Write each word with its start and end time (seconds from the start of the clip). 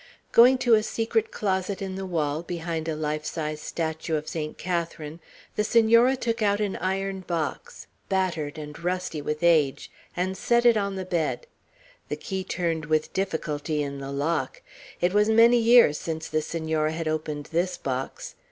Going 0.31 0.57
to 0.57 0.73
a 0.73 0.81
secret 0.81 1.29
closet 1.31 1.79
in 1.79 1.93
the 1.93 2.07
wall, 2.07 2.41
behind 2.41 2.87
a 2.87 2.95
life 2.95 3.23
size 3.23 3.61
statue 3.61 4.15
of 4.15 4.27
Saint 4.27 4.57
Catharine, 4.57 5.19
the 5.55 5.63
Senora 5.63 6.15
took 6.15 6.41
out 6.41 6.59
an 6.59 6.75
iron 6.77 7.19
box, 7.19 7.85
battered 8.09 8.57
and 8.57 8.83
rusty 8.83 9.21
with 9.21 9.43
age, 9.43 9.91
and 10.17 10.35
set 10.35 10.65
it 10.65 10.75
on 10.75 10.95
the 10.95 11.05
bed. 11.05 11.45
The 12.09 12.15
key 12.15 12.43
turned 12.43 12.85
with 12.85 13.13
difficulty 13.13 13.83
in 13.83 13.99
the 13.99 14.11
lock. 14.11 14.63
It 15.01 15.13
was 15.13 15.29
many 15.29 15.59
years 15.59 15.99
since 15.99 16.27
the 16.27 16.41
Senora 16.41 16.93
had 16.93 17.07
opened 17.07 17.49
this 17.51 17.77
box. 17.77 18.33